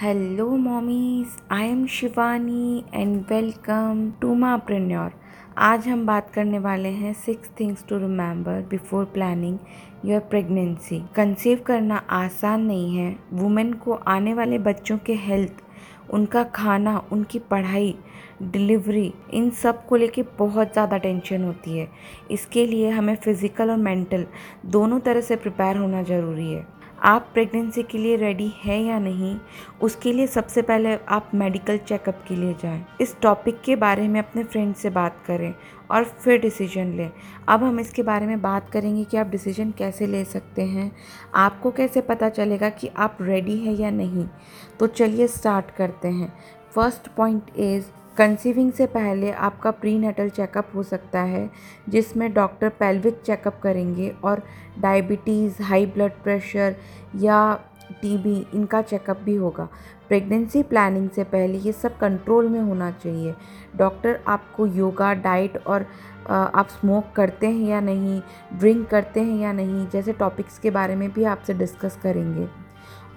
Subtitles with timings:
[0.00, 5.12] Hello, mommies I am Shivani and welcome to Mompreneur
[5.58, 9.58] आज हम बात करने वाले हैं six things to remember before planning
[10.04, 13.16] your pregnancy conceive करना आसान नहीं है.
[13.32, 15.62] वुमेन को आने वाले बच्चों के हेल्थ
[16.14, 17.94] उनका खाना उनकी पढ़ाई
[18.42, 21.88] डिलीवरी इन सबको लेके बहुत ज़्यादा टेंशन होती है.
[22.30, 24.26] इसके लिए हमें फ़िज़िकल और मेंटल
[24.66, 26.66] दोनों तरह से प्रिपेयर होना ज़रूरी है.
[27.04, 29.36] आप प्रेगनेंसी के लिए रेडी है या नहीं,
[29.82, 34.20] उसके लिए सबसे पहले आप मेडिकल चेकअप के लिए जाएँ। इस टॉपिक के बारे में
[34.20, 35.54] अपने फ्रेंड से बात करें
[35.90, 37.10] और फिर डिसीज़न लें।
[37.48, 40.90] अब हम इसके बारे में बात करेंगे कि आप डिसीज़न कैसे ले सकते हैं।
[41.34, 44.26] आपको कैसे पता चलेगा कि आप रेडी है या नहीं?
[44.80, 46.32] तो चलिए स्टार्ट करते हैं।
[46.74, 47.84] फ़र्स्ट पॉइंट इज़
[48.18, 51.50] कंसीविंग से पहले आपका प्री नेटल चेकअप हो सकता है,
[51.88, 54.42] जिसमें डॉक्टर पेल्विक चेकअप करेंगे और
[54.80, 56.76] डायबिटीज़, हाई ब्लड प्रेशर
[57.16, 57.58] या
[57.92, 59.68] टीबी इनका चेकअप भी होगा।
[60.08, 63.34] प्रेगनेंसी प्लानिंग से पहले ये सब कंट्रोल में होना चाहिए।
[63.76, 65.86] डॉक्टर आपको योगा, डाइट और
[66.28, 68.20] आप स्मोक करते हैं या नहीं,
[68.52, 72.48] ड्रिंक करते हैं या नहीं, जैसे टॉपिक्स के बारे में भी आपसे डिस्कस करेंगे।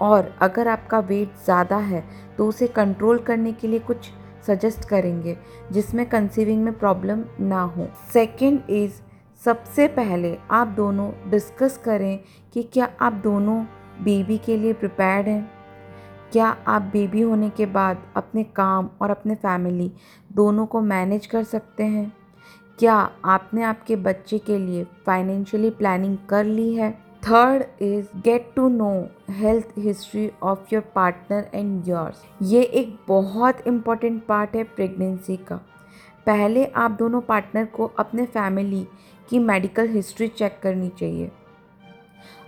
[0.00, 2.04] और अगर आपका वेट ज़्यादा है
[2.38, 4.10] तो उसे कंट्रोल करने के लिए कुछ
[4.48, 5.36] सजेस्ट करेंगे,
[5.72, 8.92] जिसमें कंसीविंग में प्रॉब्लम ना हो। सेकंड इज़
[9.44, 12.18] सबसे पहले आप दोनों डिस्कस करें
[12.54, 13.62] कि क्या आप दोनों
[14.02, 15.50] बेबी के लिए प्रिपेयर्ड हैं?
[16.32, 19.92] क्या आप बेबी होने के बाद अपने काम और अपने फैमिली
[20.32, 22.12] दोनों को मैनेज कर सकते हैं?
[22.78, 27.07] क्या आपने आपके बच्चे के लिए फाइनेंशियली प्लानिंग कर ली है?
[27.22, 28.90] Third is get to know
[29.30, 35.56] health history of your partner and yours ये एक बहुत इंपॉर्टेंट पार्ट है प्रेगनेंसी का।
[36.26, 38.86] पहले आप दोनों पार्टनर को अपने फैमिली
[39.30, 41.30] की मेडिकल हिस्ट्री चेक करनी चाहिए।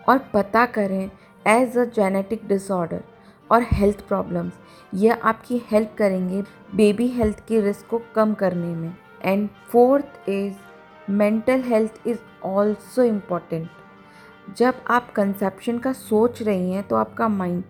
[0.09, 1.11] और पता करें
[1.47, 3.03] एज अ जेनेटिक डिसऑर्डर
[3.51, 4.53] और हेल्थ प्रॉब्लम्स
[4.95, 6.43] यह आपकी हेल्प करेंगे
[6.77, 13.03] बेबी हेल्थ के रिस्क को कम करने में। And fourth is mental health is also
[13.03, 13.69] important
[14.49, 17.63] जब आप कंसेप्शन का सोच रही हैं तो आपका माइंड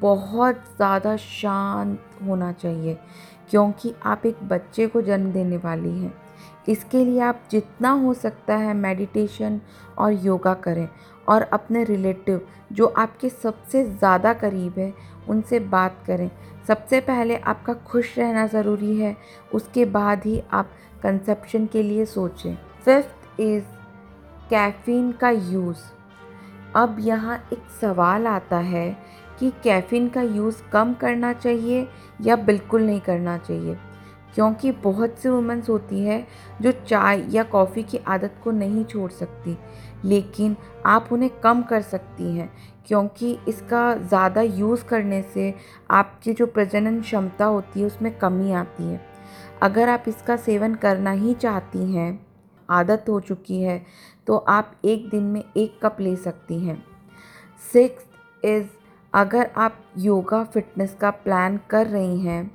[0.00, 2.96] बहुत ज़्यादा शांत होना चाहिए,
[3.50, 6.12] क्योंकि आप एक बच्चे को जन्म देने वाली हैं।
[6.68, 9.60] इसके लिए आप जितना हो सकता है मेडिटेशन
[9.98, 10.88] और योगा करें
[11.28, 14.92] और अपने रिलेटिव जो आपके सबसे ज़्यादा करीब है,
[15.28, 16.30] उनसे बात करें।
[16.68, 19.16] सबसे पहले आपका खुश रहना ज़रूरी है,
[19.54, 20.70] उसके बाद ही आप
[21.02, 22.54] कंसेप्शन के लिए सोचें।
[22.84, 23.64] फिफ्थ इज़
[24.50, 25.78] कैफ़ीन का यूज़
[26.76, 28.90] अब यहाँ एक सवाल आता है
[29.40, 31.86] कि कैफ़ीन का यूज़ कम करना चाहिए
[32.20, 33.76] या बिल्कुल नहीं करना चाहिए?
[34.34, 36.26] क्योंकि बहुत से वुमेंस होती है
[36.62, 39.56] जो चाय या कॉफ़ी की आदत को नहीं छोड़ सकती,
[40.04, 40.56] लेकिन
[40.86, 42.50] आप उन्हें कम कर सकती हैं,
[42.88, 45.54] क्योंकि इसका ज़्यादा यूज़ करने से
[45.90, 49.00] आपकी जो प्रजनन क्षमता होती है उसमें कमी आती है।
[49.62, 52.27] अगर आप इसका सेवन करना ही चाहती हैं
[52.68, 53.82] आदत हो चुकी है
[54.26, 56.82] तो आप एक दिन में एक कप ले सकती हैं।
[57.72, 58.04] सिक्स
[58.42, 58.66] इज़,
[59.12, 62.50] अगर आप योगा फिटनेस का प्लान कर रही हैं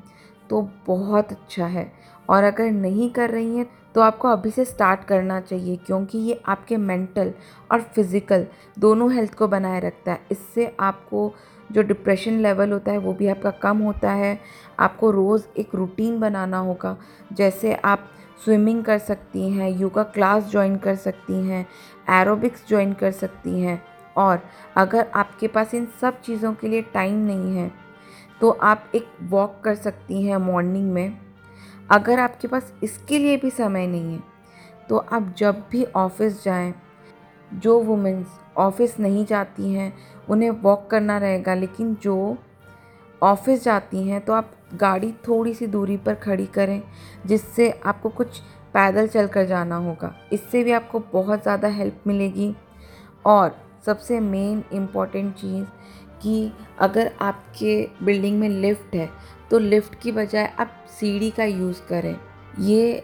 [0.50, 1.92] तो बहुत अच्छा है।
[2.30, 3.66] और अगर नहीं कर रही हैं
[3.96, 7.34] तो आपको अभी से स्टार्ट करना चाहिए, क्योंकि ये आपके मेंटल
[7.72, 8.46] और फ़िज़िकल
[8.80, 11.32] दोनों हेल्थ को बनाए रखता है। इससे आपको
[11.74, 14.40] जो डिप्रेशन लेवल होता है, वो भी आपका कम होता है।
[14.80, 16.98] आपको रोज़ एक रूटीन बनाना होगा।
[17.34, 18.10] जैसे आप
[18.44, 21.66] स्विमिंग कर सकती हैं योगा क्लास ज्वाइन कर सकती हैं
[22.12, 23.82] एरोबिक्स ज्वाइन कर सकती हैं
[24.18, 24.40] और
[24.78, 27.72] अगर आपके पास इन सब चीज़ों के लिए टाइम नहीं है
[28.42, 31.18] तो आप एक वॉक कर सकती हैं मॉर्निंग में।
[31.92, 34.22] अगर आपके पास इसके लिए भी समय नहीं है
[34.90, 36.74] तो आप जब भी ऑफ़िस जाएँ,
[37.52, 39.94] जो वुमेंस ऑफ़िस नहीं जाती हैं
[40.28, 42.38] उन्हें वॉक करना रहेगा। लेकिन जो
[43.22, 46.82] ऑफ़िस जाती हैं तो आप गाड़ी थोड़ी सी दूरी पर खड़ी करें,
[47.26, 48.40] जिससे आपको कुछ
[48.74, 52.54] पैदल चल कर जाना होगा। इससे भी आपको बहुत ज़्यादा हेल्प मिलेगी।
[53.26, 55.66] और सबसे मेन इंपॉर्टेंट चीज़
[56.22, 56.52] कि
[56.82, 59.10] अगर आपके बिल्डिंग में लिफ्ट है
[59.52, 62.16] तो लिफ्ट की बजाय आप सीढ़ी का यूज़ करें।
[62.60, 63.04] ये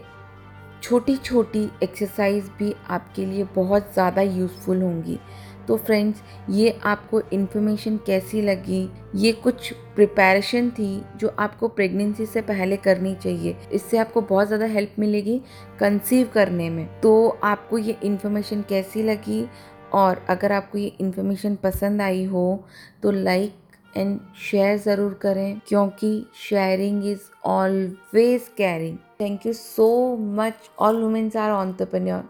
[0.82, 5.18] छोटी छोटी एक्सरसाइज भी आपके लिए बहुत ज़्यादा यूज़फुल होंगी।
[5.68, 8.88] तो फ्रेंड्स ये आपको इन्फॉर्मेशन कैसी लगी?
[9.16, 14.66] ये कुछ प्रिपरेशन थी जो आपको प्रेगनेंसी से पहले करनी चाहिए। इससे आपको बहुत ज़्यादा
[14.66, 15.38] हेल्प मिलेगी
[15.80, 19.46] कंसीव करने में। तो आपको ये इन्फॉर्मेशन कैसी लगी?
[19.92, 22.64] और अगर आपको ये इन्फॉर्मेशन पसंद आई हो
[23.02, 23.54] तो लाइक
[23.94, 31.36] एंड शेयर ज़रूर करें, क्योंकि sharing is always caring thank you so much all womens
[31.36, 32.22] are entrepreneur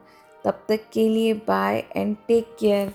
[0.44, 2.92] तब तक के लिए बाय एंड टेक केयर